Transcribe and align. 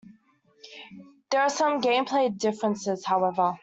There 1.29 1.41
are 1.43 1.49
some 1.51 1.79
gameplay 1.79 2.35
differences 2.35 3.05
however. 3.05 3.59